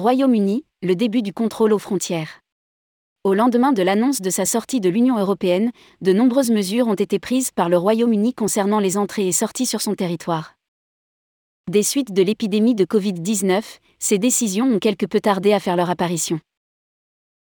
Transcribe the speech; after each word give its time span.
Royaume-Uni, 0.00 0.64
le 0.82 0.96
début 0.96 1.20
du 1.20 1.34
contrôle 1.34 1.74
aux 1.74 1.78
frontières. 1.78 2.40
Au 3.22 3.34
lendemain 3.34 3.72
de 3.72 3.82
l'annonce 3.82 4.22
de 4.22 4.30
sa 4.30 4.46
sortie 4.46 4.80
de 4.80 4.88
l'Union 4.88 5.18
européenne, 5.18 5.72
de 6.00 6.14
nombreuses 6.14 6.50
mesures 6.50 6.88
ont 6.88 6.94
été 6.94 7.18
prises 7.18 7.50
par 7.50 7.68
le 7.68 7.76
Royaume-Uni 7.76 8.32
concernant 8.32 8.80
les 8.80 8.96
entrées 8.96 9.28
et 9.28 9.32
sorties 9.32 9.66
sur 9.66 9.82
son 9.82 9.94
territoire. 9.94 10.54
Des 11.70 11.82
suites 11.82 12.14
de 12.14 12.22
l'épidémie 12.22 12.74
de 12.74 12.86
Covid-19, 12.86 13.62
ces 13.98 14.16
décisions 14.16 14.64
ont 14.72 14.78
quelque 14.78 15.04
peu 15.04 15.20
tardé 15.20 15.52
à 15.52 15.60
faire 15.60 15.76
leur 15.76 15.90
apparition. 15.90 16.40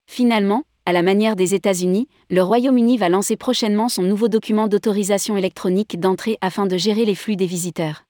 Finalement, 0.07 0.63
à 0.87 0.91
la 0.91 1.03
manière 1.03 1.35
des 1.35 1.53
États-Unis, 1.53 2.07
le 2.31 2.41
Royaume-Uni 2.41 2.97
va 2.97 3.09
lancer 3.09 3.37
prochainement 3.37 3.89
son 3.89 4.01
nouveau 4.01 4.27
document 4.27 4.67
d'autorisation 4.67 5.37
électronique 5.37 5.99
d'entrée 5.99 6.39
afin 6.41 6.65
de 6.65 6.77
gérer 6.77 7.05
les 7.05 7.13
flux 7.13 7.35
des 7.35 7.45
visiteurs. 7.45 8.08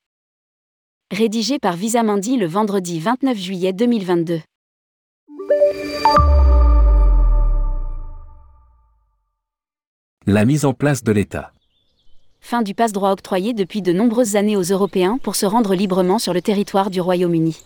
Rédigé 1.11 1.57
par 1.57 1.75
Visa 1.75 2.03
Mandy 2.03 2.37
le 2.37 2.45
vendredi 2.45 2.99
29 2.99 3.35
juillet 3.35 3.73
2022. 3.73 4.41
La 10.27 10.45
mise 10.45 10.65
en 10.65 10.73
place 10.73 11.03
de 11.03 11.11
l'État. 11.11 11.51
Fin 12.41 12.61
du 12.61 12.75
passe-droit 12.75 13.09
octroyé 13.09 13.55
depuis 13.55 13.81
de 13.81 13.91
nombreuses 13.91 14.35
années 14.35 14.55
aux 14.55 14.61
Européens 14.61 15.17
pour 15.23 15.35
se 15.35 15.47
rendre 15.47 15.73
librement 15.73 16.19
sur 16.19 16.31
le 16.31 16.43
territoire 16.43 16.91
du 16.91 17.01
Royaume-Uni. 17.01 17.57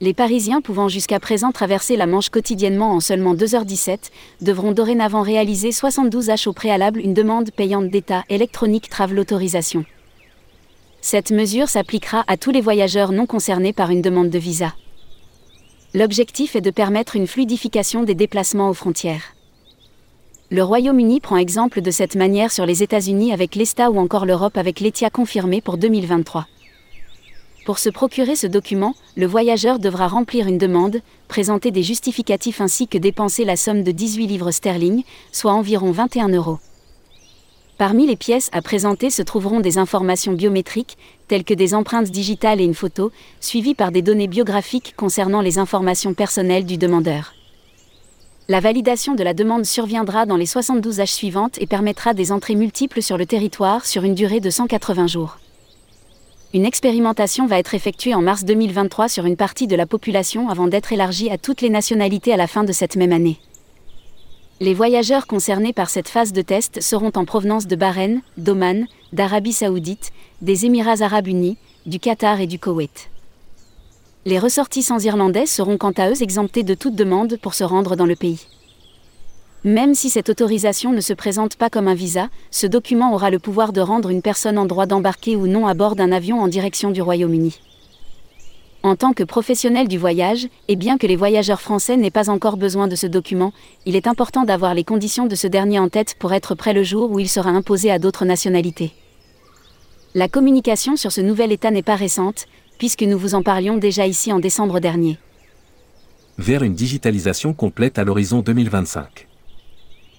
Les 0.00 0.14
Parisiens 0.14 0.62
pouvant 0.62 0.88
jusqu'à 0.88 1.20
présent 1.20 1.52
traverser 1.52 1.94
la 1.94 2.06
Manche 2.06 2.30
quotidiennement 2.30 2.92
en 2.92 3.00
seulement 3.00 3.34
2h17 3.34 4.10
devront 4.40 4.72
dorénavant 4.72 5.20
réaliser 5.20 5.72
72 5.72 6.28
H 6.28 6.48
au 6.48 6.54
préalable 6.54 7.00
une 7.00 7.12
demande 7.12 7.50
payante 7.50 7.90
d'État 7.90 8.24
électronique 8.30 8.88
Travel 8.88 9.18
Autorisation. 9.18 9.84
Cette 11.06 11.32
mesure 11.32 11.68
s'appliquera 11.68 12.24
à 12.28 12.38
tous 12.38 12.50
les 12.50 12.62
voyageurs 12.62 13.12
non 13.12 13.26
concernés 13.26 13.74
par 13.74 13.90
une 13.90 14.00
demande 14.00 14.30
de 14.30 14.38
visa. 14.38 14.72
L'objectif 15.92 16.56
est 16.56 16.62
de 16.62 16.70
permettre 16.70 17.14
une 17.14 17.26
fluidification 17.26 18.04
des 18.04 18.14
déplacements 18.14 18.70
aux 18.70 18.74
frontières. 18.74 19.34
Le 20.50 20.62
Royaume-Uni 20.62 21.20
prend 21.20 21.36
exemple 21.36 21.82
de 21.82 21.90
cette 21.90 22.14
manière 22.14 22.50
sur 22.50 22.64
les 22.64 22.82
États-Unis 22.82 23.34
avec 23.34 23.54
l'ESTA 23.54 23.90
ou 23.90 23.98
encore 23.98 24.24
l'Europe 24.24 24.56
avec 24.56 24.80
l'ETIA 24.80 25.10
confirmé 25.10 25.60
pour 25.60 25.76
2023. 25.76 26.46
Pour 27.66 27.78
se 27.78 27.90
procurer 27.90 28.34
ce 28.34 28.46
document, 28.46 28.94
le 29.14 29.26
voyageur 29.26 29.78
devra 29.78 30.08
remplir 30.08 30.46
une 30.46 30.56
demande, 30.56 31.02
présenter 31.28 31.70
des 31.70 31.82
justificatifs 31.82 32.62
ainsi 32.62 32.88
que 32.88 32.96
dépenser 32.96 33.44
la 33.44 33.56
somme 33.56 33.82
de 33.82 33.92
18 33.92 34.26
livres 34.26 34.52
sterling, 34.52 35.02
soit 35.32 35.52
environ 35.52 35.90
21 35.90 36.28
euros. 36.28 36.60
Parmi 37.76 38.06
les 38.06 38.14
pièces 38.14 38.50
à 38.52 38.62
présenter 38.62 39.10
se 39.10 39.22
trouveront 39.22 39.58
des 39.58 39.78
informations 39.78 40.32
biométriques, 40.32 40.96
telles 41.26 41.42
que 41.42 41.54
des 41.54 41.74
empreintes 41.74 42.10
digitales 42.10 42.60
et 42.60 42.64
une 42.64 42.74
photo, 42.74 43.10
suivies 43.40 43.74
par 43.74 43.90
des 43.90 44.02
données 44.02 44.28
biographiques 44.28 44.94
concernant 44.96 45.40
les 45.40 45.58
informations 45.58 46.14
personnelles 46.14 46.66
du 46.66 46.76
demandeur. 46.76 47.34
La 48.46 48.60
validation 48.60 49.14
de 49.14 49.24
la 49.24 49.34
demande 49.34 49.64
surviendra 49.64 50.24
dans 50.24 50.36
les 50.36 50.46
72 50.46 51.00
âges 51.00 51.12
suivantes 51.14 51.60
et 51.60 51.66
permettra 51.66 52.14
des 52.14 52.30
entrées 52.30 52.54
multiples 52.54 53.02
sur 53.02 53.16
le 53.16 53.26
territoire 53.26 53.86
sur 53.86 54.04
une 54.04 54.14
durée 54.14 54.40
de 54.40 54.50
180 54.50 55.08
jours. 55.08 55.38
Une 56.52 56.66
expérimentation 56.66 57.46
va 57.46 57.58
être 57.58 57.74
effectuée 57.74 58.14
en 58.14 58.22
mars 58.22 58.44
2023 58.44 59.08
sur 59.08 59.26
une 59.26 59.36
partie 59.36 59.66
de 59.66 59.74
la 59.74 59.86
population 59.86 60.48
avant 60.48 60.68
d'être 60.68 60.92
élargie 60.92 61.30
à 61.30 61.38
toutes 61.38 61.62
les 61.62 61.70
nationalités 61.70 62.32
à 62.32 62.36
la 62.36 62.46
fin 62.46 62.62
de 62.62 62.72
cette 62.72 62.94
même 62.94 63.12
année. 63.12 63.40
Les 64.60 64.72
voyageurs 64.72 65.26
concernés 65.26 65.72
par 65.72 65.90
cette 65.90 66.08
phase 66.08 66.32
de 66.32 66.40
test 66.40 66.80
seront 66.80 67.10
en 67.16 67.24
provenance 67.24 67.66
de 67.66 67.74
Bahreïn, 67.74 68.20
d'Oman, 68.36 68.86
d'Arabie 69.12 69.52
saoudite, 69.52 70.12
des 70.42 70.64
Émirats 70.64 71.02
arabes 71.02 71.26
unis, 71.26 71.56
du 71.86 71.98
Qatar 71.98 72.40
et 72.40 72.46
du 72.46 72.60
Koweït. 72.60 73.10
Les 74.24 74.38
ressortissants 74.38 75.00
irlandais 75.00 75.46
seront 75.46 75.76
quant 75.76 75.90
à 75.96 76.08
eux 76.08 76.22
exemptés 76.22 76.62
de 76.62 76.74
toute 76.74 76.94
demande 76.94 77.36
pour 77.42 77.54
se 77.54 77.64
rendre 77.64 77.96
dans 77.96 78.06
le 78.06 78.14
pays. 78.14 78.46
Même 79.64 79.94
si 79.94 80.08
cette 80.08 80.28
autorisation 80.28 80.92
ne 80.92 81.00
se 81.00 81.14
présente 81.14 81.56
pas 81.56 81.68
comme 81.68 81.88
un 81.88 81.94
visa, 81.94 82.28
ce 82.52 82.68
document 82.68 83.12
aura 83.12 83.30
le 83.30 83.40
pouvoir 83.40 83.72
de 83.72 83.80
rendre 83.80 84.08
une 84.08 84.22
personne 84.22 84.56
en 84.56 84.66
droit 84.66 84.86
d'embarquer 84.86 85.34
ou 85.34 85.48
non 85.48 85.66
à 85.66 85.74
bord 85.74 85.96
d'un 85.96 86.12
avion 86.12 86.40
en 86.40 86.46
direction 86.46 86.92
du 86.92 87.02
Royaume-Uni. 87.02 87.58
En 88.84 88.96
tant 88.96 89.14
que 89.14 89.22
professionnel 89.22 89.88
du 89.88 89.96
voyage, 89.96 90.46
et 90.68 90.76
bien 90.76 90.98
que 90.98 91.06
les 91.06 91.16
voyageurs 91.16 91.62
français 91.62 91.96
n'aient 91.96 92.10
pas 92.10 92.28
encore 92.28 92.58
besoin 92.58 92.86
de 92.86 92.96
ce 92.96 93.06
document, 93.06 93.54
il 93.86 93.96
est 93.96 94.06
important 94.06 94.44
d'avoir 94.44 94.74
les 94.74 94.84
conditions 94.84 95.24
de 95.24 95.34
ce 95.34 95.46
dernier 95.46 95.78
en 95.78 95.88
tête 95.88 96.16
pour 96.18 96.34
être 96.34 96.54
prêt 96.54 96.74
le 96.74 96.82
jour 96.82 97.10
où 97.10 97.18
il 97.18 97.30
sera 97.30 97.48
imposé 97.48 97.90
à 97.90 97.98
d'autres 97.98 98.26
nationalités. 98.26 98.92
La 100.14 100.28
communication 100.28 100.96
sur 100.96 101.12
ce 101.12 101.22
nouvel 101.22 101.50
état 101.50 101.70
n'est 101.70 101.82
pas 101.82 101.96
récente, 101.96 102.44
puisque 102.76 103.04
nous 103.04 103.18
vous 103.18 103.34
en 103.34 103.42
parlions 103.42 103.78
déjà 103.78 104.06
ici 104.06 104.34
en 104.34 104.38
décembre 104.38 104.80
dernier. 104.80 105.16
Vers 106.36 106.62
une 106.62 106.74
digitalisation 106.74 107.54
complète 107.54 107.98
à 107.98 108.04
l'horizon 108.04 108.40
2025. 108.40 109.28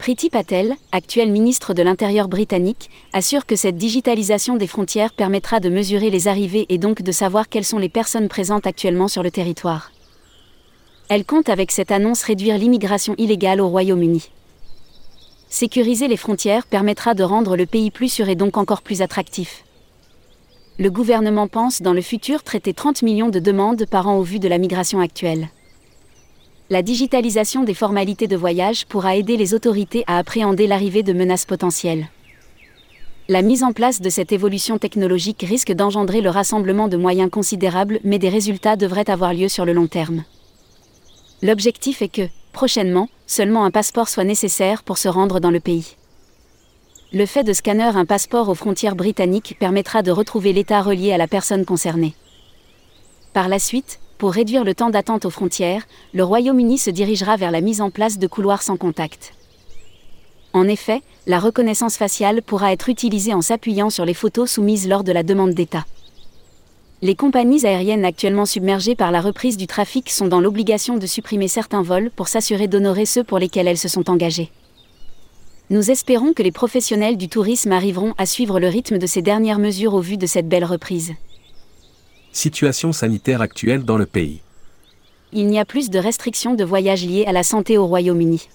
Priti 0.05 0.29
Patel, 0.29 0.75
actuel 0.91 1.31
ministre 1.31 1.73
de 1.73 1.81
l'Intérieur 1.81 2.27
britannique, 2.27 2.91
assure 3.11 3.47
que 3.47 3.55
cette 3.55 3.75
digitalisation 3.75 4.55
des 4.55 4.67
frontières 4.67 5.11
permettra 5.15 5.59
de 5.59 5.67
mesurer 5.67 6.11
les 6.11 6.27
arrivées 6.27 6.67
et 6.69 6.77
donc 6.77 7.01
de 7.01 7.11
savoir 7.11 7.49
quelles 7.49 7.65
sont 7.65 7.79
les 7.79 7.89
personnes 7.89 8.27
présentes 8.27 8.67
actuellement 8.67 9.07
sur 9.07 9.23
le 9.23 9.31
territoire. 9.31 9.91
Elle 11.09 11.25
compte 11.25 11.49
avec 11.49 11.71
cette 11.71 11.89
annonce 11.89 12.21
réduire 12.21 12.59
l'immigration 12.59 13.15
illégale 13.17 13.59
au 13.59 13.67
Royaume-Uni. 13.67 14.29
Sécuriser 15.49 16.07
les 16.07 16.17
frontières 16.17 16.67
permettra 16.67 17.15
de 17.15 17.23
rendre 17.23 17.57
le 17.57 17.65
pays 17.65 17.89
plus 17.89 18.09
sûr 18.09 18.29
et 18.29 18.35
donc 18.35 18.57
encore 18.57 18.83
plus 18.83 19.01
attractif 19.01 19.63
le 20.77 20.91
gouvernement 20.91 21.47
pense 21.47 21.81
dans 21.81 21.93
le 21.93 22.01
futur 22.01 22.43
traiter 22.43 22.73
30 22.73 23.01
millions 23.01 23.29
de 23.29 23.39
demandes 23.39 23.85
par 23.85 24.09
an 24.09 24.17
au 24.17 24.23
vu 24.23 24.39
de 24.39 24.49
la 24.49 24.57
migration 24.57 24.99
actuelle. 24.99 25.47
La 26.69 26.81
digitalisation 26.81 27.63
des 27.63 27.73
formalités 27.73 28.27
de 28.27 28.35
voyage 28.35 28.85
pourra 28.85 29.15
aider 29.15 29.37
les 29.37 29.53
autorités 29.53 30.03
à 30.07 30.17
appréhender 30.17 30.67
l'arrivée 30.67 31.03
de 31.03 31.13
menaces 31.13 31.45
potentielles. 31.45 32.07
La 33.27 33.41
mise 33.41 33.63
en 33.63 33.71
place 33.71 34.01
de 34.01 34.09
cette 34.09 34.31
évolution 34.31 34.77
technologique 34.77 35.45
risque 35.47 35.71
d'engendrer 35.71 36.21
le 36.21 36.29
rassemblement 36.29 36.87
de 36.87 36.97
moyens 36.97 37.29
considérables, 37.29 37.99
mais 38.03 38.19
des 38.19 38.29
résultats 38.29 38.75
devraient 38.75 39.09
avoir 39.09 39.33
lieu 39.33 39.47
sur 39.47 39.65
le 39.65 39.73
long 39.73 39.87
terme. 39.87 40.23
L'objectif 41.41 42.01
est 42.01 42.09
que, 42.09 42.29
prochainement, 42.51 43.09
seulement 43.27 43.65
un 43.65 43.71
passeport 43.71 44.09
soit 44.09 44.23
nécessaire 44.23 44.83
pour 44.83 44.97
se 44.97 45.07
rendre 45.07 45.39
dans 45.39 45.51
le 45.51 45.59
pays 45.59 45.95
le 47.15 47.25
fait 47.25 47.45
de 47.45 47.53
scanner 47.53 47.83
un 47.95 48.03
passeport 48.03 48.49
aux 48.49 48.55
frontières 48.55 48.97
britanniques 48.97 49.55
permettra 49.57 50.01
de 50.01 50.11
retrouver 50.11 50.51
l'état 50.51 50.81
relié 50.81 51.13
à 51.13 51.17
la 51.17 51.27
personne 51.27 51.63
concernée. 51.63 52.13
Par 53.31 53.47
la 53.47 53.57
suite, 53.57 53.99
pour 54.17 54.31
réduire 54.31 54.63
le 54.63 54.73
temps 54.73 54.89
d'attente 54.89 55.25
aux 55.25 55.29
frontières, 55.29 55.87
le 56.13 56.23
Royaume-Uni 56.23 56.77
se 56.77 56.89
dirigera 56.89 57.35
vers 57.35 57.51
la 57.51 57.61
mise 57.61 57.81
en 57.81 57.89
place 57.89 58.17
de 58.17 58.27
couloirs 58.27 58.61
sans 58.61 58.77
contact. 58.77 59.33
En 60.53 60.67
effet, 60.67 61.01
la 61.27 61.39
reconnaissance 61.39 61.97
faciale 61.97 62.41
pourra 62.41 62.71
être 62.71 62.87
utilisée 62.87 63.33
en 63.33 63.41
s'appuyant 63.41 63.89
sur 63.89 64.05
les 64.05 64.13
photos 64.13 64.49
soumises 64.49 64.87
lors 64.87 65.03
de 65.03 65.11
la 65.11 65.23
demande 65.23 65.53
d'État. 65.53 65.85
Les 67.01 67.15
compagnies 67.15 67.65
aériennes 67.65 68.05
actuellement 68.05 68.45
submergées 68.45 68.95
par 68.95 69.11
la 69.11 69.19
reprise 69.19 69.57
du 69.57 69.67
trafic 69.67 70.09
sont 70.09 70.27
dans 70.27 70.39
l'obligation 70.39 70.97
de 70.97 71.05
supprimer 71.05 71.49
certains 71.49 71.81
vols 71.81 72.09
pour 72.09 72.29
s'assurer 72.29 72.69
d'honorer 72.69 73.05
ceux 73.05 73.23
pour 73.23 73.37
lesquels 73.37 73.67
elles 73.67 73.77
se 73.77 73.89
sont 73.89 74.09
engagées. 74.09 74.49
Nous 75.69 75.91
espérons 75.91 76.31
que 76.31 76.43
les 76.43 76.53
professionnels 76.53 77.17
du 77.17 77.27
tourisme 77.27 77.73
arriveront 77.73 78.13
à 78.17 78.25
suivre 78.25 78.59
le 78.59 78.69
rythme 78.69 78.97
de 78.97 79.07
ces 79.07 79.21
dernières 79.21 79.59
mesures 79.59 79.93
au 79.93 79.99
vu 79.99 80.15
de 80.15 80.25
cette 80.25 80.47
belle 80.47 80.63
reprise. 80.63 81.13
Situation 82.35 82.91
sanitaire 82.91 83.39
actuelle 83.39 83.85
dans 83.85 83.95
le 83.95 84.05
pays. 84.05 84.41
Il 85.31 85.47
n'y 85.47 85.57
a 85.57 85.63
plus 85.63 85.89
de 85.89 85.97
restrictions 85.97 86.53
de 86.53 86.65
voyage 86.65 87.05
liées 87.05 87.23
à 87.25 87.31
la 87.31 87.43
santé 87.43 87.77
au 87.77 87.87
Royaume-Uni. 87.87 88.49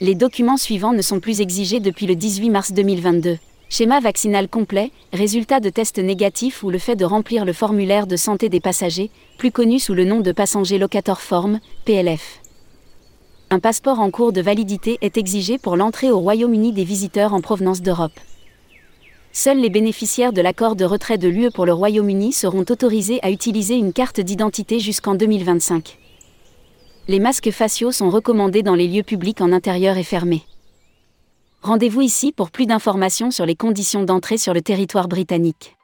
Les 0.00 0.14
documents 0.14 0.56
suivants 0.56 0.94
ne 0.94 1.02
sont 1.02 1.20
plus 1.20 1.42
exigés 1.42 1.78
depuis 1.78 2.06
le 2.06 2.16
18 2.16 2.48
mars 2.48 2.72
2022. 2.72 3.36
Schéma 3.68 4.00
vaccinal 4.00 4.48
complet, 4.48 4.92
résultat 5.12 5.60
de 5.60 5.68
tests 5.68 5.98
négatifs 5.98 6.62
ou 6.62 6.70
le 6.70 6.78
fait 6.78 6.96
de 6.96 7.04
remplir 7.04 7.44
le 7.44 7.52
formulaire 7.52 8.06
de 8.06 8.16
santé 8.16 8.48
des 8.48 8.60
passagers, 8.60 9.10
plus 9.36 9.52
connu 9.52 9.78
sous 9.78 9.92
le 9.92 10.06
nom 10.06 10.20
de 10.20 10.32
Passenger 10.32 10.78
Locator 10.78 11.20
Form, 11.20 11.60
PLF 11.84 12.40
un 13.50 13.60
passeport 13.60 14.00
en 14.00 14.10
cours 14.10 14.32
de 14.32 14.40
validité 14.40 14.98
est 15.00 15.16
exigé 15.16 15.58
pour 15.58 15.76
l'entrée 15.76 16.10
au 16.10 16.18
Royaume-Uni 16.18 16.72
des 16.72 16.82
visiteurs 16.82 17.34
en 17.34 17.40
provenance 17.40 17.82
d'Europe. 17.82 18.18
Seuls 19.36 19.58
les 19.58 19.68
bénéficiaires 19.68 20.32
de 20.32 20.40
l'accord 20.40 20.76
de 20.76 20.84
retrait 20.84 21.18
de 21.18 21.26
l'UE 21.26 21.50
pour 21.50 21.66
le 21.66 21.72
Royaume-Uni 21.72 22.32
seront 22.32 22.64
autorisés 22.70 23.18
à 23.24 23.32
utiliser 23.32 23.74
une 23.74 23.92
carte 23.92 24.20
d'identité 24.20 24.78
jusqu'en 24.78 25.16
2025. 25.16 25.98
Les 27.08 27.18
masques 27.18 27.50
faciaux 27.50 27.90
sont 27.90 28.10
recommandés 28.10 28.62
dans 28.62 28.76
les 28.76 28.86
lieux 28.86 29.02
publics 29.02 29.40
en 29.40 29.50
intérieur 29.50 29.98
et 29.98 30.04
fermés. 30.04 30.44
Rendez-vous 31.62 32.02
ici 32.02 32.30
pour 32.30 32.52
plus 32.52 32.66
d'informations 32.66 33.32
sur 33.32 33.44
les 33.44 33.56
conditions 33.56 34.04
d'entrée 34.04 34.38
sur 34.38 34.54
le 34.54 34.62
territoire 34.62 35.08
britannique. 35.08 35.74